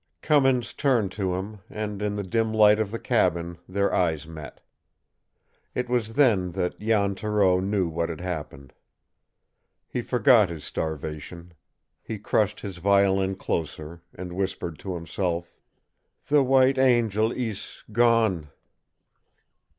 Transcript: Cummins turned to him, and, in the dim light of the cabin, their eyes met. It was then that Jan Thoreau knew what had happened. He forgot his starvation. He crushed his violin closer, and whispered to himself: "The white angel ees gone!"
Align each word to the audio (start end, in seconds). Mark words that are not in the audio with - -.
Cummins 0.23 0.73
turned 0.73 1.11
to 1.11 1.35
him, 1.35 1.59
and, 1.69 2.01
in 2.01 2.15
the 2.15 2.23
dim 2.23 2.51
light 2.51 2.79
of 2.79 2.89
the 2.89 2.97
cabin, 2.97 3.59
their 3.69 3.93
eyes 3.93 4.25
met. 4.25 4.59
It 5.75 5.89
was 5.89 6.15
then 6.15 6.53
that 6.53 6.79
Jan 6.79 7.13
Thoreau 7.13 7.59
knew 7.59 7.87
what 7.87 8.09
had 8.09 8.19
happened. 8.19 8.73
He 9.87 10.01
forgot 10.01 10.49
his 10.49 10.63
starvation. 10.63 11.53
He 12.01 12.17
crushed 12.17 12.61
his 12.61 12.77
violin 12.77 13.35
closer, 13.35 14.01
and 14.15 14.33
whispered 14.33 14.79
to 14.79 14.95
himself: 14.95 15.53
"The 16.25 16.41
white 16.43 16.79
angel 16.79 17.31
ees 17.31 17.83
gone!" 17.91 18.49